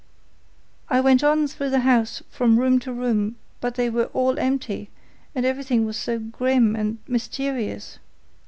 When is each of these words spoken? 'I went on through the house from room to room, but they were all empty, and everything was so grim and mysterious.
'I 0.89 1.01
went 1.01 1.23
on 1.23 1.45
through 1.47 1.69
the 1.69 1.81
house 1.81 2.23
from 2.31 2.57
room 2.57 2.79
to 2.79 2.91
room, 2.91 3.35
but 3.59 3.75
they 3.75 3.87
were 3.87 4.07
all 4.17 4.39
empty, 4.39 4.89
and 5.35 5.45
everything 5.45 5.85
was 5.85 5.95
so 5.95 6.17
grim 6.17 6.75
and 6.75 6.97
mysterious. 7.07 7.99